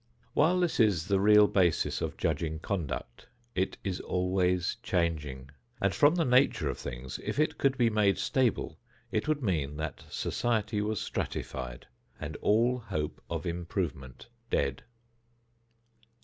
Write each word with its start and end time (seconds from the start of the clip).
While 0.33 0.59
this 0.61 0.79
is 0.79 1.05
the 1.05 1.19
real 1.19 1.45
basis 1.45 2.01
of 2.01 2.17
judging 2.17 2.57
conduct, 2.57 3.27
it 3.53 3.77
is 3.83 3.99
always 3.99 4.77
changing, 4.81 5.51
and 5.79 5.93
from 5.93 6.15
the 6.15 6.25
nature 6.25 6.67
of 6.71 6.79
things, 6.79 7.19
if 7.23 7.37
it 7.39 7.59
could 7.59 7.77
be 7.77 7.91
made 7.91 8.17
stable, 8.17 8.79
it 9.11 9.27
would 9.27 9.43
mean 9.43 9.77
that 9.77 10.05
society 10.09 10.81
was 10.81 10.99
stratified 10.99 11.85
and 12.19 12.35
all 12.37 12.79
hope 12.79 13.21
of 13.29 13.45
improvement 13.45 14.27
dead. 14.49 14.81